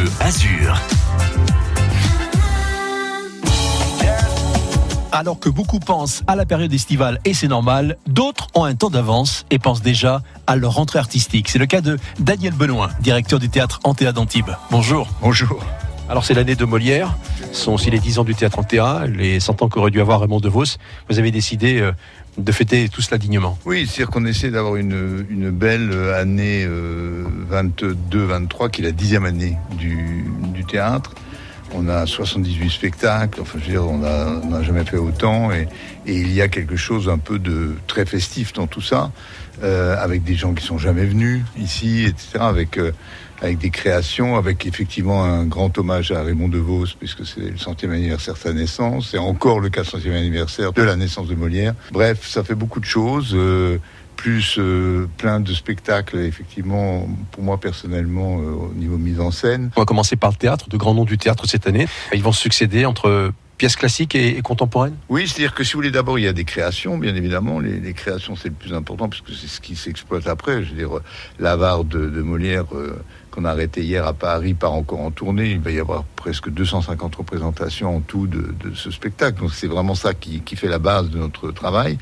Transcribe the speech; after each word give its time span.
Bleu 0.00 0.10
Azur. 0.20 0.80
Alors 5.12 5.38
que 5.38 5.50
beaucoup 5.50 5.78
pensent 5.78 6.22
à 6.26 6.36
la 6.36 6.46
période 6.46 6.72
estivale 6.72 7.18
et 7.26 7.34
c'est 7.34 7.48
normal, 7.48 7.98
d'autres 8.06 8.46
ont 8.54 8.64
un 8.64 8.74
temps 8.74 8.88
d'avance 8.88 9.44
et 9.50 9.58
pensent 9.58 9.82
déjà 9.82 10.22
à 10.46 10.56
leur 10.56 10.74
rentrée 10.74 10.98
artistique. 10.98 11.50
C'est 11.50 11.58
le 11.58 11.66
cas 11.66 11.82
de 11.82 11.98
Daniel 12.18 12.54
Benoît, 12.54 12.90
directeur 13.00 13.38
du 13.38 13.50
théâtre 13.50 13.80
Antéa 13.84 14.12
d'Antibes. 14.12 14.52
Bonjour. 14.70 15.06
Bonjour. 15.20 15.62
Alors 16.10 16.24
c'est 16.24 16.34
l'année 16.34 16.56
de 16.56 16.64
Molière, 16.64 17.16
ce 17.52 17.62
sont 17.62 17.72
aussi 17.72 17.88
les 17.88 18.00
10 18.00 18.18
ans 18.18 18.24
du 18.24 18.34
théâtre 18.34 18.58
Antéa, 18.58 19.04
les 19.06 19.38
100 19.38 19.62
ans 19.62 19.68
qu'aurait 19.68 19.92
dû 19.92 20.00
avoir 20.00 20.20
Raymond 20.20 20.40
DeVos. 20.40 20.64
Vous 21.08 21.20
avez 21.20 21.30
décidé 21.30 21.78
euh, 21.80 21.92
de 22.36 22.50
fêter 22.50 22.88
tout 22.88 23.00
cela 23.00 23.16
dignement. 23.16 23.56
Oui, 23.64 23.86
c'est-à-dire 23.86 24.10
qu'on 24.10 24.26
essaie 24.26 24.50
d'avoir 24.50 24.74
une, 24.74 25.50
belle 25.52 25.92
année 26.16 26.64
euh, 26.66 27.22
22-23, 27.52 28.70
qui 28.70 28.80
est 28.80 28.84
la 28.86 28.90
dixième 28.90 29.24
année 29.24 29.56
du 29.78 30.64
théâtre. 30.68 31.14
On 31.72 31.88
a 31.88 32.06
78 32.06 32.70
spectacles, 32.70 33.40
enfin 33.40 33.58
je 33.60 33.66
veux 33.66 33.70
dire, 33.70 33.86
on 33.86 33.98
n'a 33.98 34.62
jamais 34.62 34.84
fait 34.84 34.96
autant 34.96 35.52
et, 35.52 35.68
il 36.06 36.32
y 36.32 36.42
a 36.42 36.48
quelque 36.48 36.76
chose 36.76 37.08
un 37.08 37.18
peu 37.18 37.38
de 37.38 37.74
très 37.86 38.04
festif 38.04 38.52
dans 38.52 38.66
tout 38.66 38.80
ça, 38.80 39.12
euh, 39.62 39.96
avec 39.98 40.24
des 40.24 40.34
gens 40.34 40.54
qui 40.54 40.64
sont 40.64 40.78
jamais 40.78 41.04
venus 41.04 41.42
ici, 41.56 42.04
etc., 42.04 42.38
avec, 42.40 42.78
euh, 42.78 42.90
avec 43.42 43.58
des 43.58 43.70
créations, 43.70 44.36
avec 44.36 44.66
effectivement 44.66 45.22
un 45.22 45.44
grand 45.44 45.76
hommage 45.78 46.10
à 46.10 46.22
Raymond 46.22 46.48
DeVos, 46.48 46.86
puisque 46.98 47.24
c'est 47.24 47.40
le 47.40 47.58
centième 47.58 47.92
anniversaire 47.92 48.34
de 48.34 48.38
sa 48.40 48.52
naissance, 48.52 49.14
et 49.14 49.18
encore 49.18 49.60
le 49.60 49.68
400e 49.68 50.16
anniversaire 50.16 50.72
de 50.72 50.82
la 50.82 50.96
naissance 50.96 51.28
de 51.28 51.34
Molière. 51.34 51.74
Bref, 51.92 52.26
ça 52.26 52.42
fait 52.42 52.56
beaucoup 52.56 52.80
de 52.80 52.86
choses. 52.86 53.32
Euh, 53.34 53.78
plus 54.20 54.56
euh, 54.58 55.08
plein 55.16 55.40
de 55.40 55.54
spectacles, 55.54 56.18
effectivement, 56.18 57.08
pour 57.30 57.42
moi 57.42 57.58
personnellement, 57.58 58.38
euh, 58.38 58.50
au 58.50 58.74
niveau 58.74 58.98
mise 58.98 59.18
en 59.18 59.30
scène. 59.30 59.70
On 59.76 59.80
va 59.80 59.86
commencer 59.86 60.14
par 60.14 60.28
le 60.28 60.36
théâtre, 60.36 60.68
de 60.68 60.76
grands 60.76 60.92
noms 60.92 61.06
du 61.06 61.16
théâtre 61.16 61.46
cette 61.46 61.66
année. 61.66 61.88
Ils 62.12 62.22
vont 62.22 62.30
succéder 62.32 62.84
entre 62.84 63.32
pièces 63.56 63.76
classiques 63.76 64.14
et, 64.14 64.36
et 64.36 64.42
contemporaines? 64.42 64.96
Oui, 65.08 65.26
c'est-à-dire 65.26 65.54
que 65.54 65.64
si 65.64 65.72
vous 65.72 65.78
voulez, 65.78 65.90
d'abord, 65.90 66.18
il 66.18 66.24
y 66.24 66.28
a 66.28 66.34
des 66.34 66.44
créations, 66.44 66.98
bien 66.98 67.14
évidemment. 67.14 67.60
Les, 67.60 67.80
les 67.80 67.92
créations, 67.94 68.36
c'est 68.36 68.48
le 68.48 68.54
plus 68.54 68.74
important, 68.74 69.08
puisque 69.08 69.30
c'est 69.30 69.48
ce 69.48 69.60
qui 69.60 69.74
s'exploite 69.74 70.26
après. 70.26 70.64
Je 70.64 70.70
veux 70.70 70.76
dire, 70.76 71.00
l'avare 71.38 71.84
de, 71.84 72.10
de, 72.10 72.22
Molière, 72.22 72.66
euh, 72.74 73.02
qu'on 73.30 73.44
a 73.44 73.50
arrêté 73.50 73.82
hier 73.82 74.06
à 74.06 74.12
Paris, 74.12 74.54
part 74.54 74.72
encore 74.72 75.00
en 75.00 75.10
tournée. 75.10 75.50
Il 75.50 75.60
va 75.60 75.70
y 75.70 75.78
avoir 75.78 76.04
presque 76.20 76.50
250 76.50 77.16
représentations 77.16 77.96
en 77.96 78.00
tout 78.00 78.26
de, 78.26 78.52
ce 78.74 78.90
spectacle. 78.90 79.40
Donc 79.40 79.52
c'est 79.52 79.66
vraiment 79.66 79.94
ça 79.94 80.14
qui, 80.14 80.42
fait 80.56 80.68
la 80.68 80.78
base 80.78 81.08
de 81.10 81.18
notre 81.18 81.52
travail. 81.52 81.98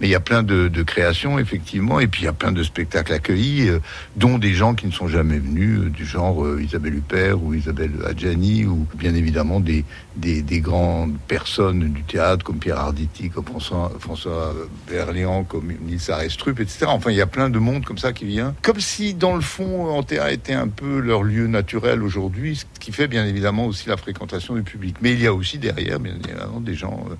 Mais 0.00 0.06
il 0.06 0.10
y 0.10 0.14
a 0.14 0.20
plein 0.20 0.42
de, 0.42 0.82
créations, 0.82 1.38
effectivement, 1.38 1.98
et 1.98 2.06
puis 2.06 2.22
il 2.22 2.24
y 2.26 2.28
a 2.28 2.32
plein 2.32 2.52
de 2.52 2.62
spectacles 2.62 3.12
accueillis, 3.12 3.68
euh, 3.68 3.80
dont 4.14 4.38
des 4.38 4.52
gens 4.52 4.74
qui 4.74 4.86
ne 4.86 4.92
sont 4.92 5.08
jamais 5.08 5.38
venus, 5.38 5.80
euh, 5.80 5.90
du 5.90 6.04
genre 6.04 6.44
euh, 6.44 6.62
Isabelle 6.62 6.94
Huppert 6.94 7.42
ou 7.42 7.54
Isabelle 7.54 7.92
Adjani, 8.06 8.66
ou 8.66 8.86
bien 8.94 9.14
évidemment 9.14 9.58
des, 9.58 9.84
des, 10.14 10.42
des, 10.42 10.60
grandes 10.60 11.16
personnes 11.26 11.92
du 11.92 12.02
théâtre, 12.04 12.44
comme 12.44 12.58
Pierre 12.58 12.78
Arditi, 12.78 13.30
comme 13.30 13.46
François, 13.46 13.90
François 13.98 14.54
Berlian, 14.88 15.44
comme 15.44 15.72
Nils 15.80 16.10
Arestrup, 16.10 16.60
etc. 16.60 16.86
Enfin, 16.88 17.10
il 17.10 17.16
y 17.16 17.22
a 17.22 17.26
plein 17.26 17.50
de 17.50 17.58
monde 17.58 17.84
comme 17.84 17.98
ça 17.98 18.12
qui 18.12 18.26
vient. 18.26 18.54
Comme 18.62 18.80
si, 18.80 19.14
dans 19.14 19.34
le 19.34 19.40
fond, 19.40 19.90
Antéa 19.90 20.30
était 20.30 20.54
un 20.54 20.65
peu 20.68 20.98
leur 20.98 21.22
lieu 21.22 21.46
naturel 21.46 22.02
aujourd'hui, 22.02 22.56
ce 22.56 22.64
qui 22.80 22.92
fait 22.92 23.08
bien 23.08 23.24
évidemment 23.26 23.66
aussi 23.66 23.88
la 23.88 23.96
fréquentation 23.96 24.54
du 24.54 24.62
public. 24.62 24.96
Mais 25.00 25.12
il 25.12 25.20
y 25.20 25.26
a 25.26 25.34
aussi 25.34 25.58
derrière, 25.58 25.98
bien 26.00 26.14
évidemment, 26.14 26.60
des 26.60 26.74
gens 26.74 27.06
euh, 27.10 27.14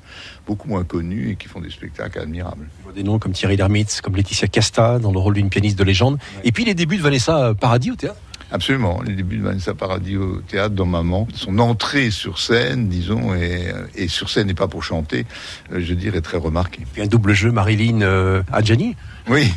beaucoup 0.47 0.69
moins 0.69 0.84
connus 0.84 1.30
et 1.30 1.36
qui 1.36 1.48
font 1.48 1.61
des 1.61 1.70
spectacles 1.70 2.19
admirables. 2.19 2.69
Je 2.78 2.84
vois 2.84 2.92
des 2.92 3.02
noms 3.02 3.19
comme 3.19 3.33
Thierry 3.33 3.56
Lhermitz, 3.56 4.00
comme 4.00 4.17
Laetitia 4.17 4.48
Casta, 4.48 4.98
dans 4.98 5.12
le 5.12 5.19
rôle 5.19 5.34
d'une 5.34 5.50
pianiste 5.50 5.78
de 5.78 5.84
légende. 5.84 6.19
Et 6.44 6.52
puis 6.52 6.64
les 6.64 6.74
débuts 6.74 6.97
de 6.97 7.02
Vanessa 7.02 7.55
Paradis 7.58 7.91
au 7.91 7.97
théâtre 7.97 8.20
Absolument, 8.52 9.02
les 9.02 9.14
débuts 9.14 9.39
de 9.39 9.42
Vanessa 9.42 9.75
Paradis 9.75 10.16
au 10.16 10.41
théâtre 10.41 10.75
dans 10.75 10.86
Maman, 10.86 11.27
son 11.34 11.58
entrée 11.58 12.11
sur 12.11 12.39
scène, 12.39 12.89
disons, 12.89 13.34
et, 13.34 13.72
et 13.97 14.08
sur 14.08 14.30
scène 14.30 14.48
et 14.48 14.55
pas 14.55 14.69
pour 14.69 14.84
chanter, 14.84 15.27
euh, 15.73 15.80
je 15.80 15.95
dirais 15.95 16.20
très 16.20 16.39
remarqué. 16.39 16.86
Puis 16.92 17.02
un 17.02 17.06
double 17.06 17.35
jeu 17.35 17.51
Marilyn 17.51 18.02
euh, 18.02 18.42
Adjani 18.52 18.95
oui, 19.29 19.51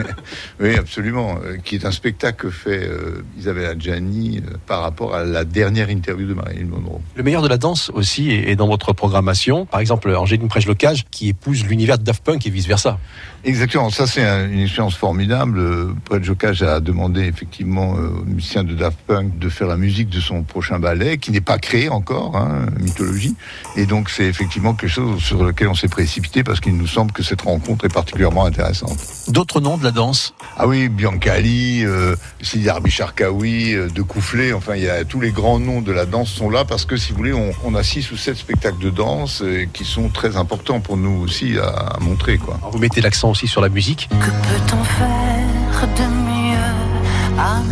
oui, 0.60 0.76
absolument. 0.76 1.38
Euh, 1.42 1.56
qui 1.56 1.76
est 1.76 1.86
un 1.86 1.90
spectacle 1.90 2.46
que 2.46 2.50
fait 2.50 2.86
euh, 2.86 3.24
Isabelle 3.38 3.64
Adjani 3.64 4.38
euh, 4.38 4.56
par 4.66 4.82
rapport 4.82 5.14
à 5.14 5.24
la 5.24 5.44
dernière 5.44 5.88
interview 5.88 6.28
de 6.28 6.34
Marilyn 6.34 6.66
Monroe. 6.66 7.00
Le 7.14 7.22
meilleur 7.22 7.40
de 7.40 7.48
la 7.48 7.56
danse 7.56 7.90
aussi 7.94 8.30
est 8.30 8.56
dans 8.56 8.66
votre 8.66 8.92
programmation. 8.92 9.64
Par 9.64 9.80
exemple, 9.80 10.14
Angéline 10.14 10.48
Prège-Locage 10.48 11.06
qui 11.10 11.28
épouse 11.28 11.64
l'univers 11.64 11.98
de 11.98 12.04
Daft 12.04 12.22
Punk 12.22 12.46
et 12.46 12.50
vice-versa. 12.50 12.98
Exactement. 13.44 13.88
Ça, 13.88 14.06
c'est 14.06 14.22
un, 14.22 14.50
une 14.50 14.60
expérience 14.60 14.96
formidable. 14.96 15.62
Prège-Locage 16.04 16.62
a 16.62 16.80
demandé 16.80 17.22
effectivement 17.22 17.96
aux 18.26 18.34
musiciens 18.34 18.64
de 18.64 18.74
Daft 18.74 18.98
Punk 19.06 19.38
de 19.38 19.48
faire 19.48 19.68
la 19.68 19.76
musique 19.76 20.08
de 20.08 20.20
son 20.20 20.42
prochain 20.42 20.78
ballet, 20.78 21.18
qui 21.18 21.30
n'est 21.30 21.40
pas 21.40 21.58
créé 21.58 21.88
encore, 21.88 22.36
hein, 22.36 22.66
mythologie. 22.80 23.34
Et 23.76 23.86
donc, 23.86 24.10
c'est 24.10 24.24
effectivement 24.24 24.74
quelque 24.74 24.90
chose 24.90 25.22
sur 25.22 25.44
lequel 25.44 25.68
on 25.68 25.74
s'est 25.74 25.88
précipité 25.88 26.42
parce 26.42 26.60
qu'il 26.60 26.76
nous 26.76 26.86
semble 26.86 27.12
que 27.12 27.22
cette 27.22 27.42
rencontre 27.42 27.84
est 27.84 27.92
particulièrement 27.92 28.44
intéressante. 28.44 28.98
D'autres 29.28 29.60
noms 29.60 29.76
de 29.76 29.84
la 29.84 29.90
danse? 29.90 30.34
Ah 30.56 30.66
oui, 30.66 30.88
Biancali, 30.88 31.84
euh, 31.84 32.16
Sidi 32.42 32.68
Arbi 32.68 32.92
euh, 33.00 33.88
De 33.88 34.02
Coufflet, 34.02 34.52
enfin 34.52 34.74
il 34.76 34.82
y 34.82 34.88
a 34.88 35.04
tous 35.04 35.20
les 35.20 35.30
grands 35.30 35.58
noms 35.58 35.82
de 35.82 35.92
la 35.92 36.06
danse 36.06 36.30
sont 36.30 36.50
là 36.50 36.64
parce 36.64 36.84
que 36.84 36.96
si 36.96 37.12
vous 37.12 37.18
voulez, 37.18 37.32
on, 37.32 37.52
on 37.64 37.74
a 37.74 37.82
six 37.82 38.10
ou 38.10 38.16
sept 38.16 38.36
spectacles 38.36 38.82
de 38.82 38.90
danse 38.90 39.42
euh, 39.42 39.66
qui 39.72 39.84
sont 39.84 40.08
très 40.08 40.36
importants 40.36 40.80
pour 40.80 40.96
nous 40.96 41.22
aussi 41.22 41.58
à, 41.58 41.68
à 41.68 42.00
montrer. 42.00 42.38
Quoi. 42.38 42.58
Vous 42.72 42.78
mettez 42.78 43.00
l'accent 43.00 43.30
aussi 43.30 43.46
sur 43.46 43.60
la 43.60 43.68
musique? 43.68 44.08
Que 44.10 44.30
peut-on 44.30 44.82
faire 44.84 45.88
de 45.96 46.02
mieux 46.02 47.38
à 47.38 47.62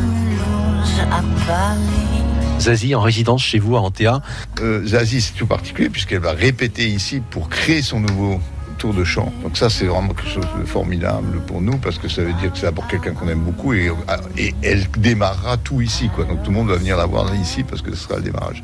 à 1.11 1.23
Paris. 1.47 2.25
Zazie 2.61 2.95
en 2.95 3.01
résidence 3.01 3.43
chez 3.43 3.59
vous 3.59 3.77
à 3.77 3.81
Antéa 3.81 4.23
euh, 4.61 4.87
Zazie 4.87 5.21
c'est 5.21 5.35
tout 5.35 5.47
particulier 5.47 5.91
puisqu'elle 5.91 6.21
va 6.21 6.33
répéter 6.33 6.87
ici 6.87 7.21
pour 7.31 7.49
créer 7.49 7.83
son 7.83 8.01
nouveau 8.01 8.41
tour 8.75 8.95
de 8.95 9.05
chant. 9.05 9.33
Donc 9.43 9.57
ça, 9.57 9.71
c'est 9.71 9.87
vraiment 9.87 10.15
quelque 10.15 10.31
chose 10.31 10.49
de 10.59 10.65
formidable 10.65 11.41
pour 11.47 11.61
nous 11.61 11.79
parce 11.79 11.99
que 11.99 12.09
ça 12.09 12.23
veut 12.23 12.33
dire 12.35 12.53
que 12.53 12.59
c'est 12.59 12.67
d'abord 12.67 12.87
quelqu'un 12.89 13.13
qu'on 13.13 13.29
aime 13.29 13.41
beaucoup 13.41 13.73
et, 13.73 13.91
et, 14.37 14.55
elle 14.63 14.87
démarrera 14.99 15.57
tout 15.57 15.81
ici. 15.81 16.11
Quoi. 16.15 16.25
Donc 16.25 16.43
tout 16.43 16.51
le 16.51 16.57
monde 16.57 16.69
va 16.69 16.77
venir 16.77 16.97
la 16.97 17.07
voir 17.07 17.35
ici 17.35 17.63
parce 17.63 17.83
que 17.83 17.91
ce 17.95 17.97
sera 17.97 18.17
le 18.17 18.23
démarrage. 18.23 18.63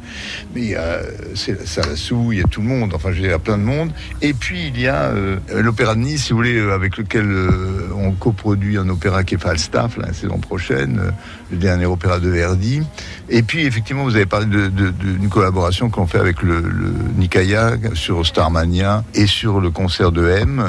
Mais 0.55 0.75
euh, 0.77 1.03
c'est 1.35 1.67
Salassou, 1.67 2.33
il 2.33 2.39
y 2.39 2.43
a 2.43 2.45
tout 2.45 2.61
le 2.61 2.69
monde, 2.69 2.93
enfin 2.95 3.11
a 3.11 3.39
plein 3.39 3.59
de 3.59 3.63
monde. 3.63 3.91
Et 4.23 4.33
puis 4.33 4.69
il 4.69 4.81
y 4.81 4.89
a 4.89 5.05
euh, 5.05 5.37
l'Opéra 5.55 5.95
de 5.95 6.01
Nice, 6.01 6.25
si 6.25 6.31
vous 6.31 6.39
voulez, 6.39 6.61
avec 6.61 6.97
lequel 6.97 7.27
euh, 7.27 7.91
on 7.95 8.13
coproduit 8.13 8.77
un 8.79 8.89
opéra 8.89 9.25
qui 9.25 9.35
est 9.35 9.39
Falstaff 9.39 9.97
la 9.97 10.13
saison 10.13 10.39
prochaine, 10.39 11.01
euh, 11.01 11.11
le 11.51 11.59
dernier 11.59 11.87
opéra 11.87 12.19
de 12.19 12.29
Verdi. 12.29 12.83
Et 13.29 13.43
puis 13.43 13.67
effectivement, 13.67 14.05
vous 14.05 14.17
avez 14.17 14.27
parlé 14.27 14.47
d'une 14.47 15.29
collaboration 15.29 15.91
qu'on 15.91 16.07
fait 16.07 16.19
avec 16.19 16.43
le, 16.43 16.61
le 16.61 16.93
Nikaya 17.17 17.73
sur 17.95 18.27
Starmania 18.27 19.05
et 19.15 19.27
sur 19.27 19.61
le 19.61 19.71
concert 19.71 20.00
de 20.09 20.27
M. 20.27 20.67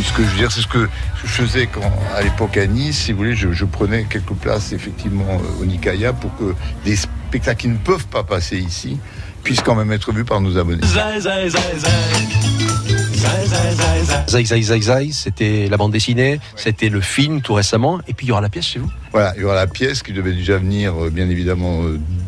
Ce 0.00 0.12
que 0.12 0.22
je 0.22 0.28
veux 0.28 0.36
dire, 0.36 0.52
c'est 0.52 0.60
ce 0.60 0.68
que 0.68 0.88
je 1.24 1.26
faisais 1.26 1.66
quand, 1.66 1.92
à 2.16 2.22
l'époque 2.22 2.56
à 2.56 2.66
Nice, 2.66 2.98
si 2.98 3.12
vous 3.12 3.18
voulez, 3.18 3.34
je, 3.34 3.52
je, 3.52 3.64
prenais 3.64 4.04
quelques 4.04 4.34
places 4.34 4.72
effectivement 4.72 5.40
au 5.60 5.64
Nikaya 5.64 6.12
pour 6.12 6.30
que 6.36 6.54
des 6.84 6.94
spectacles 6.94 7.60
qui 7.60 7.68
ne 7.68 7.76
peuvent 7.76 8.06
pas 8.06 8.22
passer 8.22 8.58
ici 8.58 9.00
puissent 9.42 9.60
quand 9.60 9.74
même 9.74 9.90
être 9.90 10.12
vus 10.12 10.24
par 10.24 10.40
nos 10.40 10.56
abonnés. 10.56 10.82
Zai 14.28 14.44
Zai 14.44 14.62
Zai 14.62 14.80
Zai, 14.80 15.10
c'était 15.12 15.68
la 15.68 15.76
bande 15.76 15.92
dessinée, 15.92 16.40
c'était 16.56 16.88
le 16.88 17.00
film 17.00 17.42
tout 17.42 17.54
récemment, 17.54 18.00
et 18.08 18.14
puis 18.14 18.26
il 18.26 18.28
y 18.30 18.32
aura 18.32 18.40
la 18.40 18.48
pièce 18.48 18.66
chez 18.66 18.78
vous 18.78 18.90
Voilà, 19.12 19.34
il 19.36 19.42
y 19.42 19.44
aura 19.44 19.54
la 19.54 19.66
pièce 19.66 20.02
qui 20.02 20.12
devait 20.12 20.32
déjà 20.32 20.56
venir, 20.56 20.94
bien 21.12 21.28
évidemment, 21.28 21.82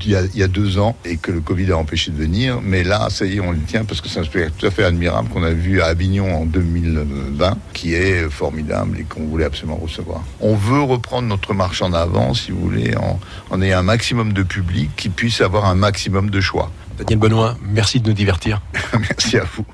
il 0.04 0.10
y, 0.10 0.16
a, 0.16 0.22
il 0.22 0.38
y 0.38 0.42
a 0.42 0.48
deux 0.48 0.78
ans, 0.78 0.97
et 1.04 1.16
que 1.16 1.30
le 1.32 1.41
Covid 1.41 1.72
a 1.72 1.78
empêché 1.78 2.10
de 2.10 2.16
venir, 2.16 2.60
mais 2.62 2.84
là, 2.84 3.08
ça 3.08 3.25
y 3.25 3.36
est, 3.36 3.41
on 3.41 3.53
le 3.53 3.60
tient, 3.60 3.84
parce 3.84 4.00
que 4.00 4.08
c'est 4.08 4.20
un 4.20 4.25
spectacle 4.25 4.54
tout 4.58 4.66
à 4.66 4.70
fait 4.70 4.84
admirable 4.84 5.28
qu'on 5.30 5.44
a 5.44 5.53
vu 5.53 5.80
à 5.80 5.86
Avignon 5.86 6.42
en 6.42 6.44
2020, 6.44 7.56
qui 7.72 7.94
est 7.94 8.28
formidable 8.28 8.98
et 9.00 9.04
qu'on 9.04 9.24
voulait 9.24 9.47
absolument 9.47 9.76
recevoir. 9.76 10.22
On 10.41 10.54
veut 10.54 10.82
reprendre 10.82 11.28
notre 11.28 11.54
marche 11.54 11.80
en 11.83 11.92
avant, 11.92 12.34
si 12.34 12.50
vous 12.50 12.60
voulez, 12.60 12.97
en, 12.97 13.18
en 13.50 13.62
ayant 13.62 13.78
un 13.78 13.83
maximum 13.84 14.33
de 14.33 14.42
public 14.42 14.91
qui 14.97 15.09
puisse 15.09 15.41
avoir 15.41 15.65
un 15.66 15.74
maximum 15.74 16.30
de 16.30 16.41
choix. 16.41 16.71
Daniel 16.98 17.18
Benoît, 17.18 17.56
merci 17.62 18.00
de 18.00 18.09
nous 18.09 18.15
divertir. 18.15 18.60
merci 19.00 19.39
à 19.39 19.44
vous. 19.44 19.65